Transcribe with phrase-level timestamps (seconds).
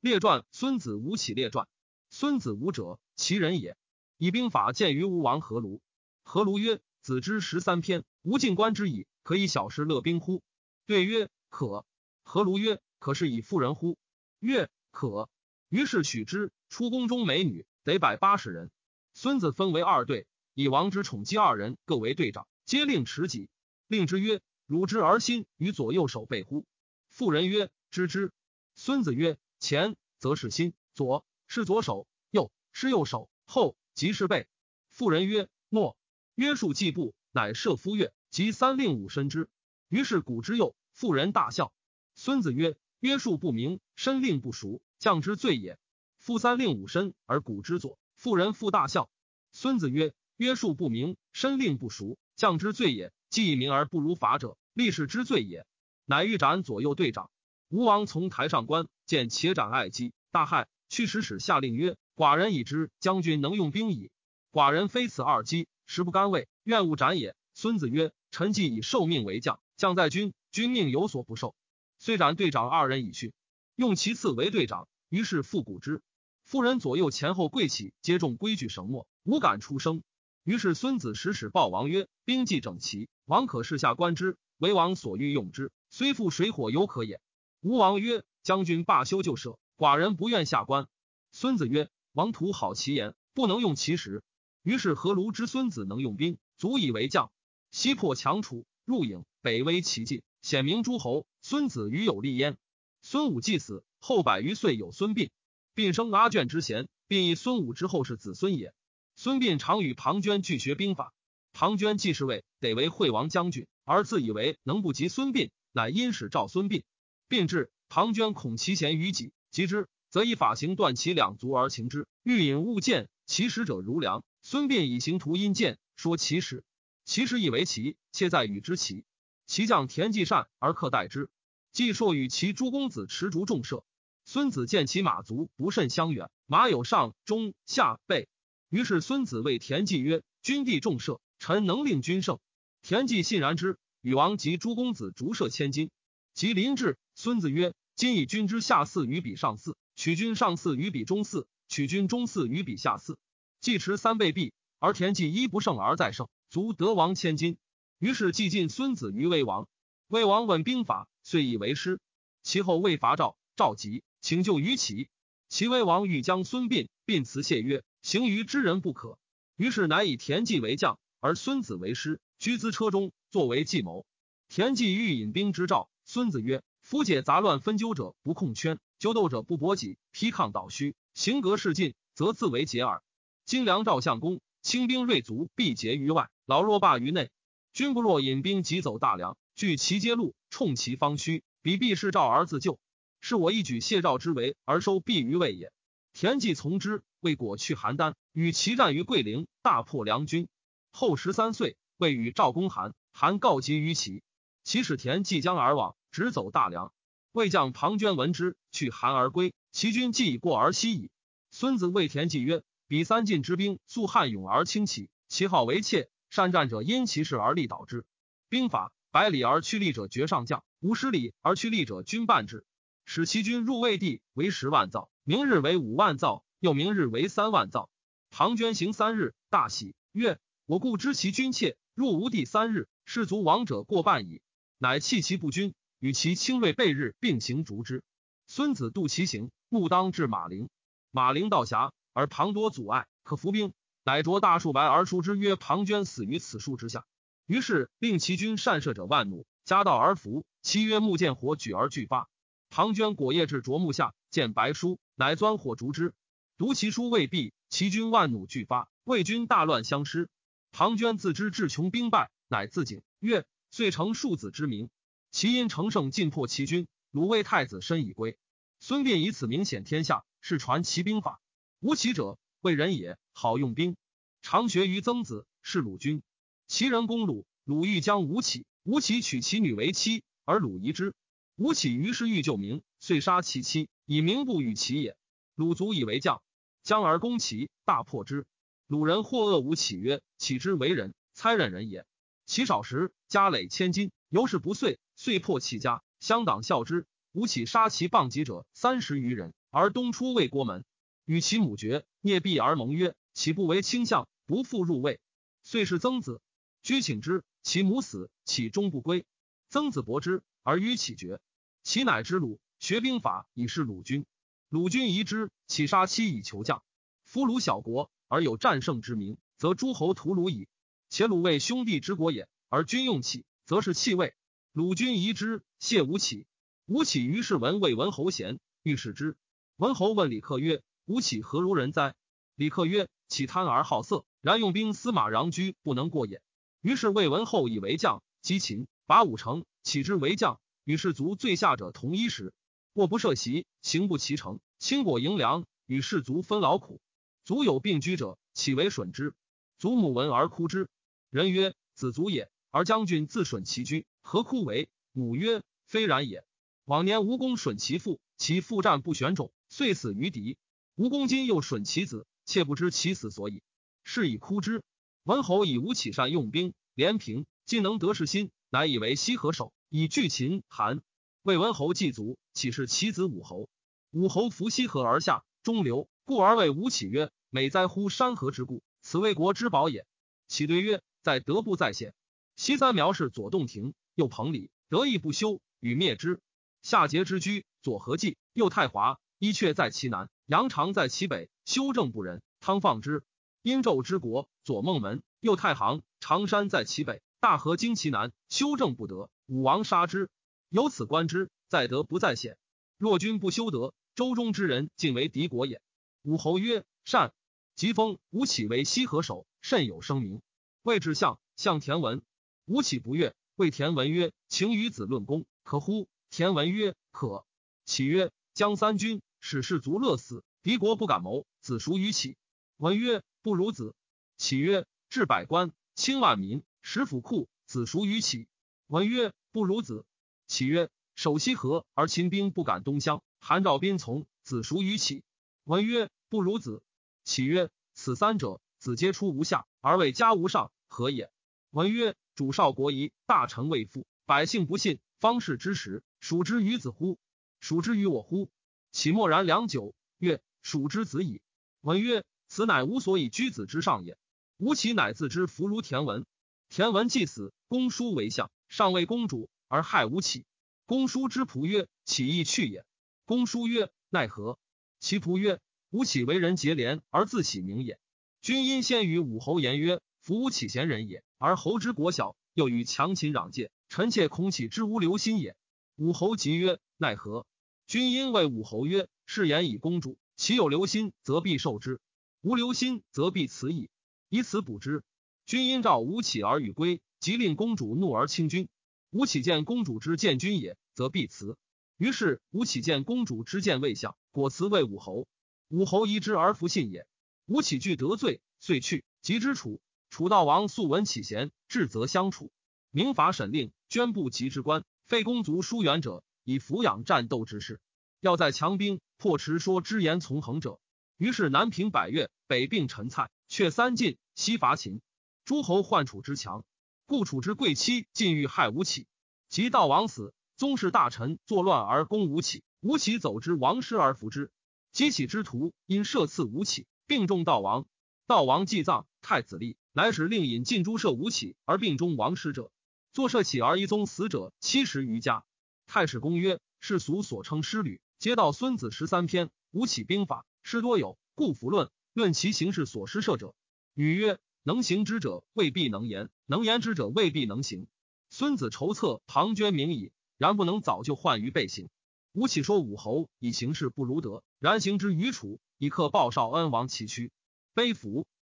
[0.00, 1.68] 列传孙子吴起列传。
[2.08, 3.76] 孙子吴者，其人也。
[4.16, 5.80] 以兵法见于吴王阖庐。
[6.24, 10.42] 阖庐曰：“子之十三篇，吾进观之矣，可以小事乐兵乎？”
[10.86, 11.84] 对曰：“可。”
[12.24, 13.98] 阖庐曰：“可是以妇人乎？”
[14.40, 15.28] 曰：“可。”
[15.68, 16.50] 于是许之。
[16.70, 18.70] 出宫中美女得百八十人。
[19.12, 23.50] 孙子分为二队，以王之宠姬二人各为队长，皆令持戟。
[23.86, 26.64] 令之曰：“汝之而心与左右手背乎？”
[27.10, 28.32] 妇人曰：“知之。”
[28.76, 34.48] 孙子曰：“前则是心，左是左手，右是右手，后即是背。”
[34.90, 35.96] 妇人曰：“诺。”
[36.34, 39.50] 约束季步，乃射夫乐，即三令五申之。
[39.88, 41.72] 于是古之右，妇人大笑。
[42.14, 45.78] 孙子曰：“约束不明，申令不熟，将之罪也。”
[46.16, 49.10] 夫三令五申而古之左，妇人复大笑。
[49.52, 53.12] 孙子曰：“约束不明，申令不熟，将之罪也。
[53.28, 55.66] 既以明而不如法者，立士之罪也。”
[56.06, 57.30] 乃欲斩左右队长。
[57.70, 60.66] 吴王从台上观，见且斩爱姬，大骇。
[60.88, 64.10] 去使使下令曰：“寡人已知将军能用兵矣。
[64.50, 71.54] 寡人非此二姬，实不甘为，愿勿斩也。”孙子曰：“臣既以受命为将，将在军，君命有所不受。
[72.00, 73.32] 虽斩队长二人以训，
[73.76, 74.88] 用其次为队长。
[75.08, 76.02] 于是复鼓之。”
[76.42, 80.02] 妇人左右前后跪起，皆众规矩绳墨，无敢出声。
[80.42, 87.20] 于是孙子使使报王曰：“兵既整齐，王可视下观之，为王所欲用之，虽复水火犹可也。”
[87.62, 90.88] 吴王曰：“将军罢休就舍，寡人不愿下官。”
[91.30, 94.22] 孙子曰：“王徒好其言，不能用其实。”
[94.64, 97.30] 于是何卢之孙子能用兵，足以为将。
[97.70, 101.26] 西破强楚，入郢，北威齐晋，显明诸侯。
[101.42, 102.56] 孙子与有立焉。
[103.02, 105.28] 孙武既死，后百余岁有孙膑。
[105.74, 108.72] 并生阿卷之贤，并以孙武之后世子孙也。
[109.16, 111.12] 孙膑常与庞涓俱学兵法。
[111.52, 116.84] 庞涓既是位，得为惠王将军，而自以为能不及孙膑，乃因使召孙膑。
[117.30, 122.08] 并至，庞涓恐其贤于己，及之，则以法行断其两足而擒之。
[122.24, 124.24] 欲引勿见，其使者如梁。
[124.42, 126.64] 孙膑以行图阴见，说其使。
[127.04, 129.04] 其使以为奇，且在与之奇。
[129.46, 131.30] 其将田忌善而克待之。
[131.70, 133.84] 既硕与其诸公子持竹重射。
[134.24, 138.28] 孙子见其马足不甚相远，马有上中下背。
[138.70, 142.40] 于是孙子谓田忌曰：“君地重射，臣能令君胜。”
[142.82, 143.78] 田忌信然之。
[144.00, 145.92] 禹王及诸公子逐射千金。
[146.32, 153.18] 及临至，孙子曰：“今以君之下四于彼上四，取君上四于彼中四，取君中四于彼下四。
[153.60, 157.58] 既持三倍币，而田忌一不胜而再胜，足得王千金。”
[158.00, 159.68] 于是既进孙子于魏王。
[160.08, 162.00] 魏王问兵法，遂以为师。
[162.42, 164.02] 其后魏伐赵，赵急。
[164.22, 165.10] 请救于齐，
[165.50, 169.18] 齐威王欲将孙膑，膑辞谢曰：“行于之人不可。”
[169.56, 174.06] 于是乃以田忌为将，而孙子为师，居资车中，作为计谋。
[174.48, 183.00] 田忌欲引兵之赵，孙子曰：“夫解杂乱分纠者不控圈，纠斗者不搏己，批抗倒虚，行格势尽，则自为解耳。
[183.44, 187.30] 今梁赵相公，轻兵锐卒，必结于外，老弱罢于内。
[187.72, 192.80] 君不若引兵急走大梁，据其街路，冲其方虚，彼必是赵而自救。”
[193.22, 195.72] 是我一举谢赵之围而收必于魏也。
[196.12, 200.48] 田忌从之，魏果去邯郸，与齐战于桂陵，大破梁军。
[200.90, 204.24] 后十三岁，魏与赵攻韩，韩告急于齐，
[204.64, 206.92] 齐使田忌将而往，直走大梁。
[207.32, 209.54] 魏将庞涓闻之，去韩而归。
[209.72, 211.10] 齐军既已过而西矣。
[211.50, 216.10] 孙子谓田忌曰：“彼三晋之兵，素汉勇而轻骑，其好为怯。
[216.28, 218.04] 善战者因其势而力导之。
[218.48, 222.64] 兵法：百里而趋利者绝上将，五十里而趋利者军半之。”
[223.04, 227.90] 使其军入魏地为十万造，明日为五万造，又明日为三万造。
[228.28, 234.42] 庞涓行三日，大喜，曰：“我故知其军怯，入吴地三日，士卒亡者过半矣。”
[234.78, 238.02] 乃弃其不军，与其轻锐备日并行逐之。
[238.46, 240.68] 孙子度其行，目当至马陵。
[241.12, 243.72] 马陵道狭，而庞多阻碍，可伏兵。
[244.02, 247.04] 乃着大树白而书之，曰：“庞涓死于此树之下。”
[247.46, 250.44] 于是令其军善射者万弩，夹道而伏。
[250.62, 252.28] 其曰：“木见火举而俱发。”
[252.70, 256.14] 庞涓果夜至啄木下，见白书，乃钻火烛之。
[256.56, 260.30] 读其书未毕，其军万弩俱发，魏军大乱相失。
[260.72, 264.88] 庞涓自知志穷兵败，乃自警曰：“遂成庶子之名。”
[265.30, 268.36] 齐因乘胜进破齐军，鲁魏太子申已归。
[268.80, 271.40] 孙膑以此名显天下，是传其兵法。
[271.78, 273.96] 吴齐者，魏人也，好用兵，
[274.42, 276.22] 常学于曾子，是鲁君。
[276.66, 281.14] 齐人攻鲁，鲁欲将吴起，吴起娶其女为妻，而鲁疑之。
[281.56, 285.16] 吴起于是欲救民，遂杀其妻，以名不与齐也。
[285.54, 286.42] 鲁卒以为将，
[286.82, 288.46] 将而攻齐，大破之。
[288.88, 292.04] 鲁人或恶吴起曰：“岂之为人，猜忍人也。”
[292.46, 297.06] 其少时，家累千金，由是不遂，遂破其家，乡党笑之。
[297.32, 300.82] 吴起杀其谤己者三十余人，而东出魏国门，
[301.26, 305.20] 与其母绝，聂必而盟曰：“岂不为卿相，不复入魏？”
[305.62, 306.40] 遂是曾子，
[306.82, 307.44] 居请之。
[307.62, 309.26] 其母死，岂终不归？
[309.68, 311.38] 曾子伯之，而与起绝。
[311.82, 314.24] 其乃之鲁，学兵法以示鲁军。
[314.70, 316.82] 鲁军疑之，起杀妻以求将。
[317.24, 320.66] 夫鲁小国，而有战胜之名，则诸侯屠鲁矣。
[321.10, 324.32] 且鲁为兄弟之国也，而君用器，则是弃位。
[324.72, 326.46] 鲁军疑之，谢吴起。
[326.86, 329.36] 吴起于是闻魏文侯贤，欲使之。
[329.76, 332.14] 文侯问李克曰：“吴起何如人哉？”
[332.54, 336.40] 李克曰：“起贪而好色，然用兵司马穰苴不能过也。”
[336.82, 340.60] 于是魏文侯以为将，击秦，拔五城，起之为将。
[340.84, 342.54] 与士卒最下者同一时，
[342.92, 344.60] 卧不设席，行不其成。
[344.78, 347.00] 轻果营粮，与士卒分劳苦。
[347.44, 349.34] 卒有病居者，岂为损之？
[349.80, 350.88] 祖母闻而哭之。
[351.28, 354.88] 人曰：“子卒也。”而将军自损其居，何哭为？
[355.12, 356.44] 母曰：“非然也。
[356.84, 360.56] 往年吴公损其父，其父战不选种，遂死于敌。
[360.94, 363.62] 吴公今又损其子，妾不知其死所以，
[364.04, 364.82] 是以哭之。”
[365.24, 371.02] 文侯以吴起善用兵，连平，今能得士心，乃以为西河守，以拒秦韩。
[371.42, 373.68] 魏文侯祭卒，岂是其子武侯？
[374.10, 380.06] 武侯伏西河而下，中流，故而谓吴起曰：“美哉乎山河之固，此为国之宝也。”
[380.48, 382.14] 启对曰：“在德不在险。
[382.56, 386.40] 西三苗氏左洞庭，右彭蠡，得意不修，与灭之。
[386.82, 393.24] 夏桀之居，左何忌，右太华，伊阙在其南，杨常在其北，修正不仁，汤放之。
[393.62, 400.28] 殷纣之国。”左孟门，右太行，常山在其北，大河经其南，修正不得，武王杀之。
[400.68, 402.58] 由此观之，在德不在险。
[402.98, 405.80] 若君不修德，周中之人尽为敌国也。
[406.24, 407.32] 武侯曰：“善。”
[407.74, 410.42] 即封吴起为西河守，甚有声名。
[410.82, 412.20] 谓至相，相田文。
[412.66, 417.44] 吴起不悦，谓田文曰：“请与子论功，可乎？”田文曰：“可。”
[417.84, 421.44] 启曰：“将三军，使士卒乐死，敌国不敢谋。
[421.60, 422.38] 子孰于起？”
[422.78, 423.94] 文曰：“不如子。”
[424.38, 428.48] 启曰：“治百官，轻万民，食府库，子孰于启？”
[428.88, 430.06] 文曰：“不如子。”
[430.48, 435.22] 启曰：“守西河而秦兵不敢东乡，韩赵兵从，子孰于启？”
[435.64, 436.82] 文曰：“不如子。”
[437.24, 441.30] 启曰：“此三者，子皆出无下，而为家无上，何也？”
[441.72, 447.18] 文曰：“主少国疑，大臣未附，百姓不信，方士之时，属之于子乎？
[447.60, 448.48] 属之于我乎？”
[448.92, 451.42] 启默然良久，曰：“属之子矣。”
[451.82, 454.16] 文曰：“此乃吾所以居子之上也。”
[454.56, 456.24] 吴起乃自知弗如田文，
[456.70, 460.46] 田文既死，公叔为相，上位公主，而害吴起。
[460.86, 462.86] 公叔之仆曰：“起亦去也。”
[463.26, 464.58] 公叔曰：“奈何？”
[464.98, 465.60] 其仆曰
[465.92, 468.00] ：“吾起为人结连，而自喜名也。
[468.40, 475.56] 君因先与武侯言曰：‘夫吴起贤人也，而侯之国小，又与强秦攘界，臣妾恐起之无留心也。’
[475.96, 477.46] 武侯即曰：‘奈何？’
[477.88, 481.98] 君因谓武侯曰：‘是言以公主，其有留心，则必受之；
[482.42, 483.88] 无留心，则必辞矣。’”
[484.28, 485.02] 以此补之。
[485.46, 488.68] 君因召吴起而与归，即令公主怒而轻君。
[489.08, 491.56] 吴起见公主之见君也，则必辞。
[491.96, 495.26] 于是吴起见公主之见未相，果辞谓武侯。
[495.68, 497.06] 武侯疑之而弗信也。
[497.46, 499.06] 吴起惧得罪，遂去。
[499.22, 502.50] 及之楚，楚悼王素闻启贤，至则相处。
[502.90, 507.80] 明法审令，捐布及之官，废公族疏远者，以抚养战斗之事。
[508.18, 510.80] 要在强兵，破持说之言从横者。
[511.16, 513.30] 于是南平百越，北并陈蔡。
[513.46, 515.00] 却三晋，西伐秦，
[515.44, 516.64] 诸侯患楚之强，
[517.06, 519.06] 故楚之贵戚尽欲害吴起。
[519.48, 524.50] 及悼王死，宗室大臣作乱而攻吴起，吴起走之王师而服之。
[524.92, 527.86] 击起之徒因射刺吴起，病重悼王。
[528.30, 532.70] 悼王祭葬，太子立，乃使令引进诛射吴起而并中亡师者，
[533.12, 535.44] 作射起而一宗死者七十余家。
[535.88, 541.90] 太史公曰：世俗所称师旅，皆道孙子十三篇，吴起兵法，师多有，故弗论。
[542.12, 543.52] 论其行事所施射者，
[543.94, 547.88] 女曰：能行之者未必能言，能言之者未必能行。
[548.28, 551.88] 孙子筹策，庞涓明矣，然不能早就患于背行。
[552.32, 557.32] 吴起说武侯以行事不如德，然行之于楚，以克鲍少恩王其躯，
[557.74, 558.26] 背负